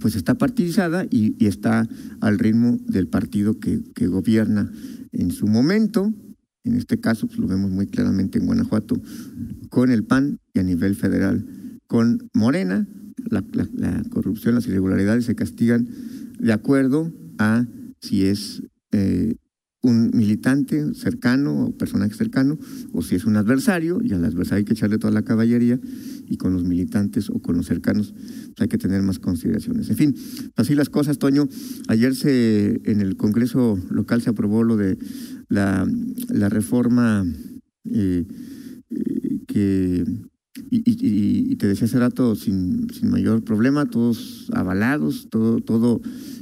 pues 0.00 0.16
está 0.16 0.34
partidizada 0.36 1.06
y, 1.10 1.34
está 1.46 1.88
al 2.20 2.38
ritmo 2.38 2.78
del 2.86 3.08
partido 3.08 3.58
que, 3.58 3.80
que 3.94 4.06
gobierna 4.06 4.70
en 5.12 5.30
su 5.30 5.46
momento. 5.46 6.12
En 6.64 6.74
este 6.74 6.98
caso, 7.00 7.26
pues 7.26 7.38
lo 7.38 7.46
vemos 7.46 7.70
muy 7.70 7.86
claramente 7.86 8.38
en 8.38 8.46
Guanajuato, 8.46 9.00
con 9.70 9.90
el 9.90 10.04
PAN 10.04 10.38
y 10.52 10.58
a 10.58 10.62
nivel 10.62 10.94
federal 10.94 11.46
con 11.86 12.28
Morena. 12.34 12.86
La, 13.30 13.42
la- 13.52 13.68
la 13.74 14.02
corrupción, 14.10 14.54
las 14.56 14.66
irregularidades 14.66 15.24
se 15.24 15.34
castigan 15.34 15.88
de 16.38 16.52
acuerdo 16.52 17.12
a 17.38 17.66
si 18.00 18.26
es 18.26 18.62
eh, 18.92 19.36
un 19.88 20.10
militante 20.14 20.94
cercano 20.94 21.64
o 21.66 21.76
personaje 21.76 22.14
cercano 22.14 22.58
o 22.92 23.02
si 23.02 23.14
es 23.16 23.24
un 23.24 23.36
adversario 23.36 24.00
y 24.02 24.12
al 24.12 24.24
adversario 24.24 24.58
hay 24.58 24.64
que 24.64 24.74
echarle 24.74 24.98
toda 24.98 25.12
la 25.12 25.22
caballería 25.22 25.80
y 26.28 26.36
con 26.36 26.52
los 26.52 26.64
militantes 26.64 27.30
o 27.30 27.40
con 27.40 27.56
los 27.56 27.66
cercanos 27.66 28.12
pues, 28.12 28.54
hay 28.60 28.68
que 28.68 28.78
tener 28.78 29.02
más 29.02 29.18
consideraciones. 29.18 29.88
En 29.90 29.96
fin, 29.96 30.14
así 30.56 30.74
las 30.74 30.88
cosas, 30.90 31.18
Toño. 31.18 31.48
Ayer 31.88 32.14
se 32.14 32.80
en 32.84 33.00
el 33.00 33.16
Congreso 33.16 33.78
local 33.90 34.22
se 34.22 34.30
aprobó 34.30 34.62
lo 34.62 34.76
de 34.76 34.98
la, 35.48 35.86
la 36.28 36.48
reforma 36.48 37.24
eh, 37.84 38.24
eh, 38.90 39.38
que 39.46 40.04
y, 40.70 40.76
y- 40.90 41.52
y- 41.52 41.56
te 41.56 41.66
decía 41.68 41.86
hace 41.86 41.98
rato 41.98 42.34
sin, 42.34 42.88
sin 42.92 43.10
mayor 43.10 43.42
problema, 43.44 43.86
todos 43.86 44.50
avalados, 44.52 45.28
todo, 45.30 45.60
todo 45.60 46.00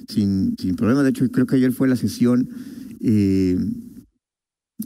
sin, 0.08 0.56
sin 0.58 0.74
problema. 0.74 1.02
De 1.02 1.10
hecho, 1.10 1.28
creo 1.30 1.46
que 1.46 1.56
ayer 1.56 1.72
fue 1.72 1.86
la 1.86 1.96
sesión 1.96 2.48
eh, 3.00 3.56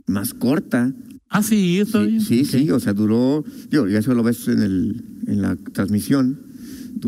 más 0.07 0.35
corta. 0.35 0.95
Ah, 1.29 1.43
sí, 1.43 1.79
está 1.79 2.05
Sí, 2.19 2.45
sí, 2.45 2.71
o 2.71 2.81
sea, 2.81 2.93
duró, 2.93 3.45
digo, 3.71 3.87
ya 3.89 3.99
eso 3.99 4.15
lo 4.15 4.23
ves 4.23 4.49
en, 4.49 4.61
el, 4.63 5.05
en 5.27 5.43
la 5.43 5.57
transmisión, 5.57 6.41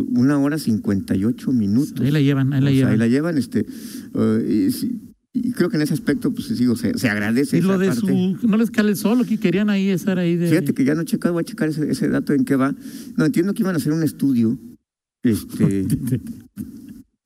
una 0.08 0.38
hora 0.38 0.58
cincuenta 0.58 1.16
y 1.16 1.24
ocho 1.24 1.50
minutos. 1.52 2.00
Ahí 2.00 2.10
la 2.12 2.20
llevan, 2.20 2.52
ahí 2.52 2.60
la 2.60 2.66
O 2.66 2.70
sea, 2.70 2.76
llevan. 2.76 2.92
ahí 2.92 2.98
la 2.98 3.08
llevan, 3.08 3.38
este, 3.38 3.66
eh, 4.14 4.66
y, 4.68 4.70
sí, 4.70 5.00
y 5.32 5.52
creo 5.52 5.70
que 5.70 5.76
en 5.76 5.82
ese 5.82 5.94
aspecto, 5.94 6.32
pues 6.32 6.56
digo, 6.56 6.76
se, 6.76 6.96
se 6.98 7.08
agradece. 7.08 7.58
Y 7.58 7.62
lo 7.62 7.70
esa 7.74 7.78
de 7.78 7.86
parte. 7.88 8.00
su. 8.40 8.46
No 8.46 8.56
les 8.58 8.70
cale 8.70 8.90
el 8.90 8.96
sol, 8.96 9.18
lo 9.18 9.24
que 9.24 9.38
querían 9.38 9.70
ahí 9.70 9.88
estar 9.88 10.18
ahí 10.18 10.36
de. 10.36 10.48
Fíjate 10.48 10.74
que 10.74 10.84
ya 10.84 10.94
no 10.94 11.00
he 11.00 11.04
checado, 11.04 11.32
voy 11.34 11.40
a 11.40 11.44
checar 11.44 11.70
ese, 11.70 11.90
ese 11.90 12.08
dato 12.08 12.32
en 12.32 12.44
qué 12.44 12.54
va. 12.54 12.74
No, 13.16 13.24
entiendo 13.24 13.54
que 13.54 13.62
iban 13.62 13.74
a 13.74 13.78
hacer 13.78 13.92
un 13.92 14.02
estudio. 14.02 14.58
Este, 15.22 15.86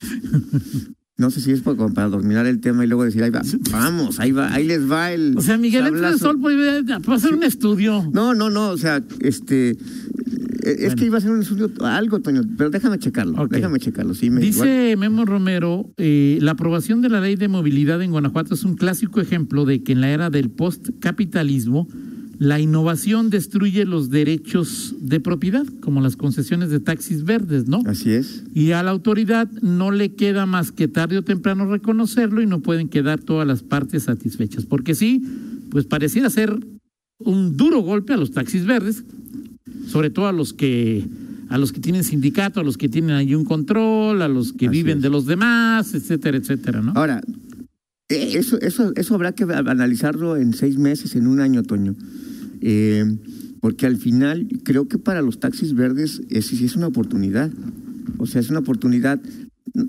no 1.18 1.30
sé 1.30 1.40
si 1.40 1.50
es 1.50 1.62
para, 1.62 1.76
como 1.76 1.94
para 1.94 2.08
dominar 2.08 2.46
el 2.46 2.60
tema 2.60 2.84
y 2.84 2.88
luego 2.88 3.04
decir, 3.04 3.22
ahí 3.22 3.30
va, 3.30 3.42
vamos, 3.72 4.20
ahí 4.20 4.32
va, 4.32 4.52
ahí 4.52 4.66
les 4.66 4.90
va 4.90 5.12
el. 5.12 5.34
O 5.36 5.40
sea, 5.40 5.56
Miguel 5.56 5.86
entra 5.86 6.08
el 6.10 6.18
sablazo. 6.18 6.24
sol 6.24 6.40
puede, 6.40 6.82
puede 7.00 7.16
hacer 7.16 7.34
un 7.34 7.42
estudio. 7.42 8.08
No, 8.12 8.34
no, 8.34 8.50
no, 8.50 8.68
o 8.70 8.76
sea, 8.76 9.02
este, 9.20 9.70
es 9.70 10.78
Bueno. 10.80 10.94
que 10.96 11.04
iba 11.06 11.18
a 11.18 11.20
ser 11.20 11.30
un 11.30 11.40
estudio, 11.42 11.70
algo, 11.84 12.20
Toño, 12.20 12.42
pero 12.58 12.68
déjame 12.70 12.98
checarlo, 12.98 13.46
déjame 13.48 13.78
checarlo. 13.78 14.14
Sí, 14.14 14.28
me, 14.30 14.44
igual- 14.44 14.68
Dice 14.68 14.96
Memo 14.98 15.24
Romero, 15.24 15.88
eh, 15.96 16.38
la 16.42 16.50
aprobación 16.52 17.00
de 17.02 17.08
la 17.08 17.20
ley 17.20 17.36
de 17.36 17.48
movilidad 17.48 18.02
en 18.02 18.10
Guanajuato 18.10 18.54
es 18.54 18.64
un 18.64 18.76
clásico 18.76 19.20
ejemplo 19.20 19.64
de 19.64 19.82
que 19.82 19.92
en 19.92 20.00
la 20.02 20.10
era 20.10 20.28
del 20.28 20.50
postcapitalismo 20.50 21.88
la 22.38 22.60
innovación 22.60 23.30
destruye 23.30 23.84
los 23.84 24.10
derechos 24.10 24.94
de 25.00 25.20
propiedad, 25.20 25.66
como 25.80 26.00
las 26.00 26.16
concesiones 26.16 26.70
de 26.70 26.80
taxis 26.80 27.24
verdes, 27.24 27.66
¿no? 27.66 27.82
Así 27.86 28.10
es. 28.10 28.44
Y 28.54 28.72
a 28.72 28.82
la 28.82 28.90
autoridad 28.90 29.50
no 29.62 29.90
le 29.90 30.14
queda 30.14 30.44
más 30.44 30.70
que 30.70 30.86
tarde 30.86 31.18
o 31.18 31.22
temprano 31.22 31.66
reconocerlo 31.66 32.42
y 32.42 32.46
no 32.46 32.60
pueden 32.60 32.88
quedar 32.88 33.20
todas 33.20 33.46
las 33.46 33.62
partes 33.62 34.04
satisfechas. 34.04 34.66
Porque 34.66 34.94
sí, 34.94 35.24
pues 35.70 35.86
pareciera 35.86 36.28
ser 36.28 36.58
un 37.18 37.56
duro 37.56 37.80
golpe 37.80 38.12
a 38.12 38.18
los 38.18 38.32
taxis 38.32 38.66
verdes, 38.66 39.04
sobre 39.86 40.10
todo 40.10 40.26
a 40.26 40.32
los 40.32 40.52
que 40.52 41.06
a 41.48 41.58
los 41.58 41.72
que 41.72 41.80
tienen 41.80 42.02
sindicato, 42.02 42.58
a 42.60 42.64
los 42.64 42.76
que 42.76 42.88
tienen 42.88 43.12
ahí 43.12 43.34
un 43.34 43.44
control, 43.44 44.20
a 44.20 44.28
los 44.28 44.52
que 44.52 44.66
Así 44.66 44.76
viven 44.76 44.98
es. 44.98 45.02
de 45.04 45.10
los 45.10 45.26
demás, 45.26 45.94
etcétera, 45.94 46.36
etcétera, 46.36 46.82
¿no? 46.82 46.92
Ahora, 46.96 47.22
eh, 48.08 48.32
eso, 48.34 48.60
eso, 48.60 48.92
eso 48.96 49.14
habrá 49.14 49.32
que 49.32 49.44
analizarlo 49.44 50.36
en 50.36 50.54
seis 50.54 50.76
meses, 50.76 51.14
en 51.14 51.28
un 51.28 51.40
año, 51.40 51.62
Toño. 51.62 51.94
Eh, 52.60 53.04
porque 53.60 53.86
al 53.86 53.96
final 53.96 54.46
creo 54.64 54.88
que 54.88 54.98
para 54.98 55.22
los 55.22 55.40
taxis 55.40 55.74
verdes 55.74 56.22
es, 56.30 56.46
sí 56.46 56.64
es 56.64 56.76
una 56.76 56.86
oportunidad. 56.86 57.50
O 58.18 58.26
sea, 58.26 58.40
es 58.40 58.50
una 58.50 58.60
oportunidad 58.60 59.20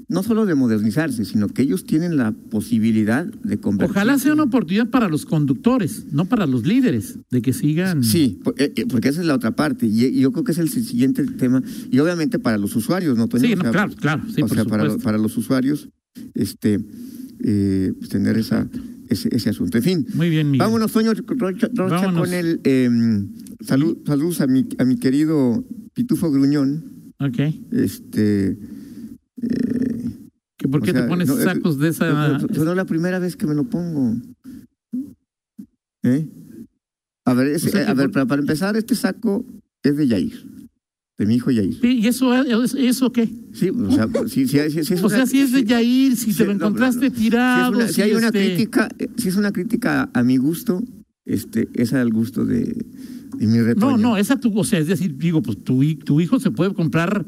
no 0.07 0.23
solo 0.23 0.45
de 0.45 0.55
modernizarse, 0.55 1.23
sino 1.23 1.47
que 1.47 1.61
ellos 1.61 1.85
tienen 1.85 2.17
la 2.17 2.31
posibilidad 2.31 3.25
de 3.25 3.57
convertirse. 3.57 3.99
Ojalá 3.99 4.19
sea 4.19 4.33
una 4.33 4.43
oportunidad 4.43 4.89
para 4.89 5.07
los 5.07 5.25
conductores, 5.25 6.05
no 6.11 6.25
para 6.25 6.45
los 6.45 6.65
líderes, 6.65 7.19
de 7.29 7.41
que 7.41 7.53
sigan. 7.53 8.03
Sí, 8.03 8.39
eh, 8.57 8.73
eh, 8.75 8.85
porque 8.89 9.09
esa 9.09 9.21
es 9.21 9.27
la 9.27 9.35
otra 9.35 9.55
parte. 9.55 9.85
Y, 9.85 10.19
yo 10.19 10.31
creo 10.31 10.43
que 10.43 10.51
es 10.51 10.57
el 10.57 10.69
siguiente 10.69 11.23
tema. 11.25 11.61
Y 11.91 11.99
obviamente 11.99 12.39
para 12.39 12.57
los 12.57 12.75
usuarios, 12.75 13.17
¿no, 13.17 13.27
Toño? 13.27 13.45
Sí, 13.45 13.53
O 13.53 13.55
no, 13.57 13.61
sea, 13.63 13.71
claro, 13.71 13.95
claro, 13.95 14.23
sí, 14.27 14.41
o 14.41 14.47
por 14.47 14.57
sea, 14.57 14.97
para 14.97 15.17
los 15.17 15.37
usuarios, 15.37 15.89
este, 16.33 16.79
eh, 17.43 17.93
pues 17.97 18.09
tener 18.09 18.37
esa, 18.37 18.67
ese, 19.09 19.29
ese 19.35 19.49
asunto. 19.49 19.77
En 19.77 19.83
fin, 19.83 20.07
Muy 20.13 20.29
bien, 20.29 20.47
Miguel. 20.51 20.65
vámonos, 20.65 20.91
Toño 20.91 21.13
Rocha, 21.13 21.67
Rocha, 21.73 21.95
Vámonos. 21.95 22.21
con 22.27 22.33
el 22.33 22.61
eh, 22.63 22.89
salud, 23.61 23.97
saludos 24.05 24.41
a 24.41 24.47
mi, 24.47 24.67
a 24.77 24.85
mi 24.85 24.97
querido 24.97 25.63
Pitufo 25.93 26.31
Gruñón. 26.31 27.13
Ok. 27.19 27.39
Este, 27.71 28.57
¿Que 30.57 30.67
¿Por 30.67 30.81
qué 30.81 30.91
sea, 30.91 31.03
te 31.03 31.07
pones 31.07 31.27
no, 31.27 31.39
eh, 31.39 31.43
sacos 31.43 31.77
de 31.79 31.89
esa.? 31.89 32.09
no, 32.09 32.39
no, 32.39 32.47
no 32.65 32.71
es 32.71 32.77
la 32.77 32.85
primera 32.85 33.19
vez 33.19 33.35
que 33.35 33.45
me 33.47 33.53
lo 33.55 33.63
pongo. 33.69 34.15
¿Eh? 36.03 36.27
A 37.25 37.33
ver, 37.33 37.47
ese- 37.47 37.67
O 37.67 37.71
sea, 37.71 37.85
que 37.85 37.91
a 37.91 37.93
ver 37.93 38.07
por- 38.07 38.13
para, 38.13 38.25
para 38.25 38.41
empezar, 38.41 38.75
este 38.77 38.95
saco 38.95 39.45
es 39.83 39.95
de 39.97 40.07
Yair, 40.07 40.45
de 41.17 41.25
mi 41.25 41.35
hijo 41.35 41.49
Yair. 41.51 41.73
Sí, 41.81 41.99
¿Y 41.99 42.07
eso, 42.07 42.31
eso 42.33 43.11
qué? 43.11 43.27
Sí, 43.53 43.69
o 43.69 43.91
sea, 43.91 44.07
si, 44.27 44.47
si, 44.47 44.59
si- 44.69 44.83
si 44.83 44.93
es 44.93 45.03
O 45.03 45.07
una- 45.07 45.15
sea, 45.17 45.25
si 45.25 45.39
es 45.39 45.51
de 45.51 45.63
Yair, 45.63 46.15
si 46.15 46.33
te 46.33 46.45
lo 46.45 46.53
no, 46.53 46.59
no, 46.59 46.65
encontraste 46.67 47.09
no. 47.09 47.15
tirado. 47.15 47.73
Si, 47.73 47.79
es 47.79 47.85
una- 47.85 47.93
si 47.93 48.01
hay 48.03 48.11
una 48.13 48.27
este- 48.27 48.45
crítica, 48.45 48.89
eh, 48.99 49.07
si 49.17 49.27
es 49.29 49.35
una 49.35 49.51
crítica 49.51 50.09
a 50.13 50.23
mi 50.23 50.37
gusto, 50.37 50.83
este, 51.25 51.69
es 51.73 51.93
al 51.93 52.11
gusto 52.13 52.45
de, 52.45 52.65
de 53.37 53.47
mi 53.47 53.59
retoño. 53.59 53.97
No, 53.97 54.09
no, 54.11 54.17
esa 54.17 54.39
tu, 54.39 54.57
o 54.57 54.63
sea, 54.63 54.79
es 54.79 54.87
decir, 54.87 55.17
digo, 55.17 55.41
pues 55.41 55.63
tu, 55.63 55.81
tu 55.95 56.21
hijo 56.21 56.39
se 56.39 56.51
puede 56.51 56.73
comprar 56.73 57.25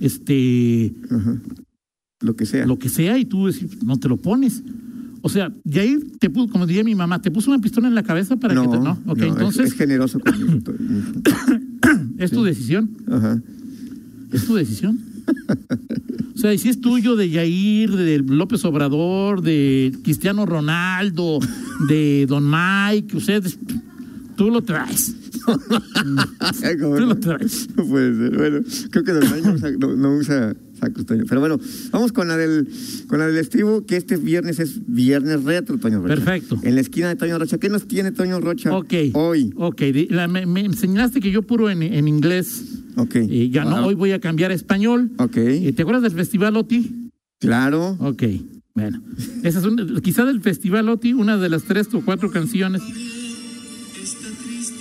este 0.00 0.94
Ajá. 1.10 1.40
Lo 2.20 2.34
que 2.34 2.44
sea. 2.46 2.66
lo 2.66 2.78
que 2.78 2.88
sea 2.88 3.18
y 3.18 3.24
tú 3.24 3.46
decir, 3.46 3.68
no 3.84 3.96
te 3.98 4.08
lo 4.08 4.16
pones. 4.16 4.62
O 5.22 5.28
sea, 5.28 5.52
Yair 5.64 6.12
te 6.18 6.30
puso, 6.30 6.48
como 6.50 6.66
diría 6.66 6.82
mi 6.84 6.94
mamá, 6.96 7.20
te 7.22 7.30
puso 7.30 7.50
una 7.50 7.60
pistola 7.60 7.86
en 7.88 7.94
la 7.94 8.02
cabeza 8.02 8.36
para 8.36 8.54
no, 8.54 8.62
que 8.62 8.76
te. 8.78 8.82
No, 8.82 8.90
ok, 9.06 9.18
no, 9.18 9.24
es- 9.24 9.30
entonces 9.32 9.66
es, 9.68 9.72
generoso 9.74 10.18
conmigo. 10.20 10.58
es 12.18 12.30
tu 12.30 12.42
decisión. 12.44 12.90
Ajá. 13.10 13.40
Es 14.32 14.46
tu 14.46 14.54
decisión. 14.54 14.98
O 16.34 16.40
sea, 16.40 16.54
y 16.54 16.58
si 16.58 16.68
es 16.68 16.80
tuyo 16.80 17.16
de 17.16 17.30
Yair, 17.30 17.90
de 17.90 18.18
López 18.18 18.64
Obrador, 18.64 19.42
de 19.42 19.92
Cristiano 20.04 20.46
Ronaldo, 20.46 21.40
de 21.88 22.26
Don 22.26 22.48
Mike, 22.48 23.16
ustedes, 23.16 23.58
tú 24.36 24.50
lo 24.50 24.62
traes. 24.62 25.14
Tú 25.48 25.54
no. 26.76 27.00
lo 27.00 27.16
traes. 27.16 27.68
No 27.74 27.86
puede 27.86 28.14
ser. 28.14 28.36
Bueno, 28.36 28.60
creo 28.90 29.04
que 29.04 29.12
Don 29.12 29.24
Mike 29.32 29.48
no 29.48 29.54
usa, 29.54 29.70
no, 29.70 29.96
no 29.96 30.16
usa 30.16 30.56
sacos, 30.78 31.04
Toño. 31.06 31.24
Pero 31.28 31.40
bueno, 31.40 31.58
vamos 31.90 32.12
con 32.12 32.28
la 32.28 32.36
del 32.36 32.68
con 33.08 33.18
la 33.18 33.26
del 33.26 33.36
estribo, 33.36 33.84
que 33.84 33.96
este 33.96 34.16
viernes 34.16 34.58
es 34.60 34.80
viernes 34.86 35.44
retro, 35.44 35.78
Toño 35.78 36.00
Rocha. 36.00 36.14
Perfecto. 36.14 36.58
En 36.62 36.74
la 36.74 36.80
esquina 36.80 37.08
de 37.08 37.16
Toño 37.16 37.38
Rocha. 37.38 37.58
¿Qué 37.58 37.68
nos 37.68 37.86
tiene 37.88 38.12
Toño 38.12 38.40
Rocha 38.40 38.76
Ok. 38.76 38.92
hoy? 39.14 39.52
Ok, 39.56 39.82
la- 40.10 40.28
me, 40.28 40.46
me 40.46 40.60
enseñaste 40.60 41.20
que 41.20 41.30
yo 41.30 41.42
puro 41.42 41.70
en, 41.70 41.82
en 41.82 42.08
inglés. 42.08 42.64
Ok. 42.96 43.16
eh, 43.16 43.50
ya 43.50 43.64
no, 43.64 43.86
hoy 43.86 43.94
voy 43.94 44.12
a 44.12 44.20
cambiar 44.20 44.50
a 44.50 44.54
español. 44.54 45.10
Ok. 45.18 45.36
Eh, 45.36 45.72
¿Te 45.74 45.82
acuerdas 45.82 46.02
del 46.02 46.12
Festival 46.12 46.56
OTI? 46.56 47.10
Claro. 47.40 47.96
Ok, 48.00 48.22
bueno. 48.74 49.00
Esa 49.44 49.60
es 49.60 49.64
una- 49.64 50.00
quizá 50.00 50.24
del 50.24 50.40
Festival 50.40 50.88
OTI, 50.88 51.12
una 51.12 51.36
de 51.36 51.48
las 51.48 51.62
tres 51.64 51.88
o 51.94 52.00
cuatro 52.04 52.30
canciones. 52.30 52.82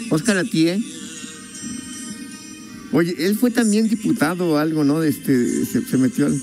Oscar 0.09 0.37
Atie. 0.37 0.81
Oye, 2.91 3.15
él 3.19 3.35
fue 3.37 3.51
también 3.51 3.87
diputado 3.89 4.51
o 4.51 4.57
algo, 4.57 4.83
¿no? 4.83 4.99
De 4.99 5.09
Este, 5.09 5.65
se, 5.65 5.81
se 5.81 5.97
metió 5.97 6.25
al... 6.25 6.33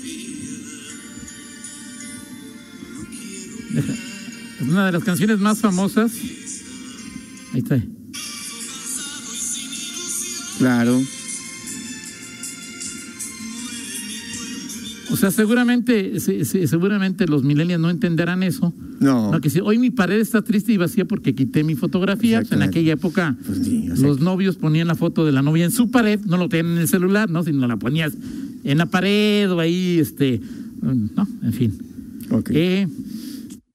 Es 4.59 4.61
una 4.61 4.85
de 4.85 4.91
las 4.91 5.03
canciones 5.03 5.39
más 5.39 5.59
famosas. 5.59 6.11
Ahí 7.53 7.59
está. 7.59 7.81
Claro. 10.57 11.01
O 15.15 15.17
sea, 15.17 15.31
seguramente, 15.31 16.19
se- 16.19 16.43
se- 16.45 16.67
seguramente 16.67 17.25
los 17.25 17.43
millennials 17.43 17.81
no 17.81 17.89
entenderán 17.89 18.43
eso. 18.43 18.73
No. 18.99 19.31
No, 19.31 19.39
que 19.41 19.49
si 19.49 19.59
hoy 19.61 19.77
mi 19.79 19.89
pared 19.91 20.19
está 20.19 20.41
triste 20.41 20.73
y 20.73 20.77
vacía 20.77 21.05
porque 21.05 21.33
quité 21.33 21.63
mi 21.63 21.75
fotografía. 21.75 22.39
Pues 22.41 22.51
en 22.51 22.61
aquella 22.61 22.93
época 22.93 23.35
Pues 23.45 23.59
sí, 23.63 23.89
o 23.91 23.95
sea, 23.95 24.07
los 24.07 24.19
novios 24.19 24.57
ponían 24.57 24.87
la 24.87 24.95
foto 24.95 25.25
de 25.25 25.31
la 25.31 25.41
novia 25.41 25.65
en 25.65 25.71
su 25.71 25.89
pared, 25.89 26.19
no 26.25 26.37
lo 26.37 26.49
tenían 26.49 26.73
en 26.75 26.81
el 26.81 26.87
celular, 26.87 27.29
¿no? 27.29 27.43
Sino 27.43 27.65
la 27.67 27.77
ponías 27.77 28.13
en 28.63 28.77
la 28.77 28.85
pared 28.87 29.49
o 29.51 29.59
ahí, 29.59 29.99
este, 29.99 30.41
no, 30.81 31.27
en 31.43 31.53
fin. 31.53 31.73
ok. 32.31 32.49
Eh, 32.53 32.87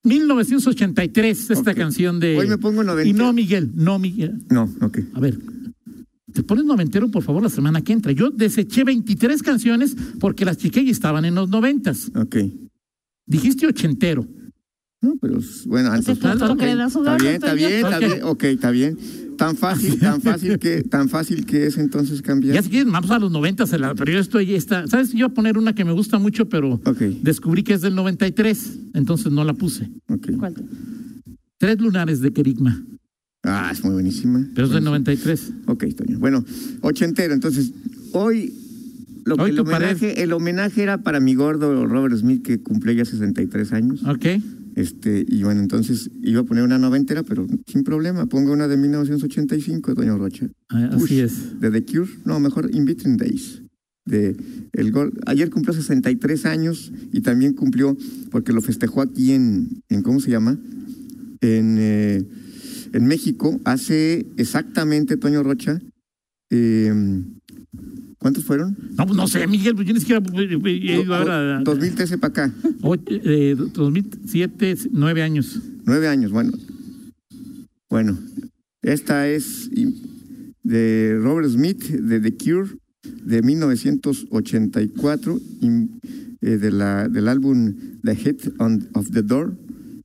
1983, 0.03 1.51
esta 1.51 1.75
canción 1.75 2.21
de... 2.21 2.37
Hoy 2.39 2.49
me 2.49 2.59
pongo 2.59 2.83
Y 2.83 2.87
noventero. 2.87 3.19
no, 3.19 3.33
Miguel, 3.33 3.71
no, 3.75 3.99
Miguel. 3.99 4.41
No, 4.51 4.69
ok. 4.81 4.99
A 5.15 5.21
ver, 5.21 5.39
te 6.33 6.43
pones 6.43 6.65
noventero, 6.65 7.11
por 7.11 7.23
favor, 7.23 7.43
la 7.43 7.49
semana 7.49 7.83
que 7.83 7.93
entra. 7.93 8.13
Yo 8.13 8.31
deseché 8.31 8.85
23 8.85 9.43
canciones 9.43 9.97
porque 10.19 10.45
las 10.45 10.57
chiqué 10.59 10.81
y 10.83 10.91
estaban 10.91 11.25
en 11.25 11.35
los 11.35 11.49
noventas. 11.49 12.11
Ok. 12.15 12.37
Dijiste 13.27 13.67
ochentero. 13.67 14.27
No, 15.03 15.15
pero 15.21 15.39
bueno, 15.67 15.91
antes 15.93 16.09
Ese 16.19 16.21
punto 16.29 16.53
ok. 16.53 16.59
que 16.59 16.67
le 16.67 16.77
da 16.77 16.91
su 16.91 16.99
Está 16.99 17.17
bien, 17.17 17.35
está 17.35 17.55
bien, 17.55 17.73
está 17.73 17.97
Ok. 17.97 18.05
bien. 18.05 18.21
Ok, 18.25 18.45
está 18.45 18.71
bien. 18.71 18.99
Tan 19.39 19.57
fácil, 19.57 19.99
tan 19.99 20.21
fácil 20.23 20.59
que, 20.59 20.83
tan 20.83 21.09
fácil 21.09 21.47
que 21.47 21.67
es 21.67 21.79
entonces 21.79 22.21
cambiar. 22.21 22.55
Ya 22.55 22.63
si 22.63 22.69
quieren, 22.69 22.93
vamos 22.93 23.11
a 23.11 23.19
los 23.19 23.33
noventas, 23.33 23.71
pero 23.97 24.13
yo 24.13 24.19
estoy 24.19 24.55
esta. 24.55 24.87
¿Sabes? 24.87 25.13
Yo 25.13 25.19
iba 25.21 25.29
a 25.29 25.33
poner 25.35 25.57
una 25.57 25.75
que 25.75 25.87
me 25.87 25.93
gusta 25.93 26.19
mucho, 26.19 26.49
pero 26.51 26.81
descubrí 27.23 27.63
que 27.63 27.73
es 27.73 27.81
del 27.81 27.95
93, 27.95 28.79
entonces 28.93 29.33
no 29.33 29.43
la 29.45 29.55
puse. 29.55 29.91
ok. 30.09 30.33
¿Cuál? 30.39 30.55
Tres 31.57 31.81
lunares 31.81 32.21
de 32.21 32.33
Kerigma, 32.33 32.83
Ah, 33.43 33.71
es 33.73 33.83
muy 33.85 33.95
buenísima. 33.95 34.47
pero 34.55 34.67
es 34.67 34.73
del 34.73 34.85
Buenísima. 34.85 34.91
93. 34.91 35.53
Ok, 35.67 35.85
Toño. 35.97 36.19
Bueno, 36.19 36.45
ochentero. 36.83 37.33
Entonces, 37.33 37.73
hoy, 38.13 38.53
lo 39.25 39.37
que 39.37 39.43
Hoy 39.43 39.51
el, 39.51 39.57
pared. 39.65 39.87
homenaje, 39.89 40.23
el 40.23 40.33
homenaje 40.33 40.83
era 40.83 40.99
para 41.03 41.21
mi 41.21 41.35
gordo 41.35 41.87
Robert 41.87 42.17
Smith, 42.17 42.43
que 42.43 42.61
cumple 42.61 42.95
ya 42.95 43.05
63 43.05 43.73
años. 43.73 44.03
¿Ok? 44.05 44.27
Este, 44.77 45.25
y 45.29 45.43
bueno, 45.43 45.61
entonces 45.61 46.11
iba 46.23 46.41
a 46.41 46.45
poner 46.45 46.63
una 46.65 46.79
noventera, 46.79 47.23
pero 47.23 47.47
sin 47.67 47.83
problema. 47.83 48.27
Pongo 48.27 48.53
una 48.53 48.69
de 48.69 48.77
1985, 48.77 49.95
Toño 49.95 50.17
Rocha. 50.19 50.49
Ah, 50.69 50.91
Push, 50.93 51.05
Así 51.05 51.21
es. 51.21 51.61
De 51.61 51.71
The 51.71 51.85
Cure. 51.85 52.11
No, 52.25 52.39
mejor 52.41 52.71
In 52.75 52.85
Between 52.85 53.17
Days. 53.17 53.63
De 54.07 54.37
el 54.73 54.93
gol. 54.93 55.13
Ayer 55.27 55.51
cumplió 55.51 55.75
63 55.75 56.47
años 56.47 56.93
y 57.13 57.21
también 57.23 57.55
cumplió, 57.55 57.97
porque 58.31 58.53
lo 58.53 58.61
festejó 58.61 59.03
aquí 59.03 59.33
en, 59.33 59.83
en 59.89 60.03
¿cómo 60.03 60.21
se 60.21 60.31
llama? 60.31 60.59
En, 61.41 61.77
eh, 61.79 62.25
en 62.93 63.07
México, 63.07 63.61
hace 63.65 64.27
exactamente, 64.37 65.17
Toño 65.17 65.43
Rocha, 65.43 65.81
eh, 66.51 66.93
¿cuántos 68.19 68.45
fueron? 68.45 68.77
No, 68.97 69.07
pues 69.07 69.17
no 69.17 69.27
sé, 69.29 69.47
Miguel, 69.47 69.75
pues 69.75 69.87
yo 69.87 69.95
ni 69.95 70.01
siquiera 70.01 70.23
he 70.65 71.03
ido 71.03 71.15
ahora. 71.15 71.59
a- 71.59 71.63
2013 71.63 72.19
para 72.19 72.31
acá, 72.47 72.55
Ocho- 72.83 73.03
eh, 73.09 73.55
2007, 73.75 74.77
nueve 74.93 75.23
años. 75.23 75.61
nueve 75.87 76.09
años, 76.09 76.31
bueno. 76.33 76.53
Bueno, 77.89 78.19
esta 78.83 79.29
es 79.29 79.69
de 80.63 81.19
Robert 81.21 81.49
Smith, 81.51 81.83
de 81.89 82.21
The 82.21 82.37
Cure, 82.37 82.71
de 83.25 83.43
1984, 83.43 85.41
y, 85.61 85.67
eh, 86.43 86.57
de 86.59 86.71
la, 86.71 87.09
del 87.09 87.29
álbum 87.29 87.75
The 88.03 88.15
Hit 88.17 88.49
on, 88.59 88.89
of 88.95 89.11
the 89.11 89.23
Door, 89.23 89.57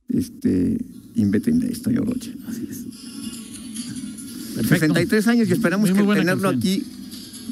este, 0.08 0.78
In 1.16 1.30
Between 1.30 1.58
Days, 1.60 1.82
Toño 1.82 2.02
Rocha. 2.02 2.30
Así 2.48 2.66
es. 2.70 2.78
Perfecto. 4.54 4.86
63 4.94 5.26
años 5.28 5.48
y 5.48 5.52
esperamos 5.52 5.90
Muy, 5.90 5.94
muy 5.94 6.02
que 6.02 6.06
buena 6.06 6.20
tenerlo 6.22 6.50
canción. 6.50 6.74
aquí 6.74 6.86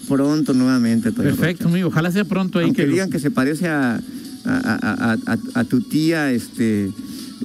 pronto 0.09 0.55
nuevamente, 0.55 1.11
Toño 1.13 1.29
Perfecto, 1.31 1.69
amigo. 1.69 1.89
Ojalá 1.89 2.11
sea 2.13 2.25
pronto 2.25 2.59
ahí. 2.59 2.67
Aunque 2.67 2.83
que 2.83 2.87
lo- 2.87 2.93
digan 2.93 3.11
que 3.11 3.19
se 3.19 3.31
parece 3.31 3.69
a, 3.69 3.95
a, 3.97 4.01
a- 4.45 5.13
a- 5.13 5.19
a- 5.27 5.61
a 5.61 5.65
tu 5.65 5.81
tía, 5.83 6.31
este, 6.33 6.91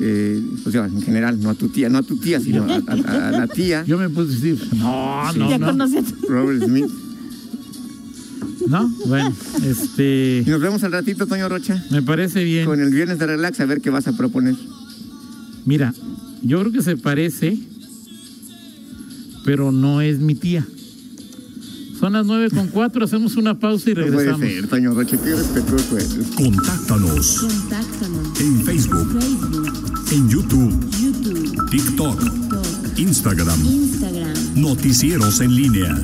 eh, 0.01 0.41
o 0.65 0.71
sea, 0.71 0.85
en 0.85 1.01
general, 1.01 1.39
no 1.41 1.49
a 1.49 1.55
tu 1.55 1.69
tía, 1.69 1.89
no 1.89 1.97
a 1.99 2.03
tu 2.03 2.17
tía, 2.17 2.39
sino 2.39 2.63
a, 2.63 2.81
a- 2.87 3.27
a 3.29 3.31
la 3.31 3.47
tía, 3.47 3.83
Yo 3.85 3.97
me 3.97 4.09
puse 4.09 4.31
a 4.31 4.35
decir, 4.35 4.59
no, 4.77 5.33
no, 5.33 5.49
ya 5.49 5.57
no. 5.57 5.67
conocí 5.67 5.97
a 5.97 6.03
tu- 6.03 6.15
Robert 6.27 6.63
Smith. 6.63 6.87
No, 8.67 8.87
bueno, 9.07 9.33
este, 9.65 10.43
Y 10.45 10.49
nos 10.49 10.61
vemos 10.61 10.83
al 10.83 10.91
ratito, 10.91 11.25
Toño 11.27 11.49
Rocha, 11.49 11.83
me 11.91 12.01
parece 12.01 12.43
bien. 12.43 12.65
con 12.65 12.79
el 12.79 12.91
viernes 12.91 13.17
de 13.19 13.25
relax, 13.25 13.59
a 13.61 13.65
ver 13.65 13.81
qué 13.81 13.89
vas 13.89 14.07
a 14.07 14.15
proponer. 14.15 14.55
Mira, 15.65 15.93
yo 16.41 16.59
creo 16.59 16.71
que 16.71 16.81
se 16.81 16.97
parece, 16.97 17.57
pero 19.45 19.71
no 19.71 20.01
es 20.01 20.19
mi 20.19 20.35
tía. 20.35 20.65
Son 21.99 22.13
las 22.13 22.25
nueve 22.25 22.49
con 22.49 22.67
cuatro, 22.69 23.03
hacemos 23.03 23.35
una 23.35 23.59
pausa 23.59 23.89
y 23.89 23.93
No 23.93 24.01
puede 24.01 24.11
regresamos. 24.11 24.47
ser, 24.47 24.67
Toño 24.67 24.93
Rocha, 24.93 25.17
qué 25.17 25.35
respetuoso 25.35 25.97
eres. 25.97 26.15
Contáctanos 26.35 27.39
Contáctanos. 27.41 28.39
en 28.39 28.63
Facebook, 28.63 29.19
Facebook, 29.19 29.73
en 30.11 30.29
YouTube, 30.29 30.89
YouTube, 31.01 31.69
TikTok, 31.69 32.19
TikTok, 32.23 32.99
Instagram. 32.99 33.65
Instagram. 33.65 34.33
Noticieros 34.55 35.41
en 35.41 35.55
línea. 35.55 36.01